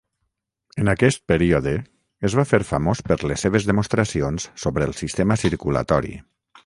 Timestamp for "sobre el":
4.65-4.97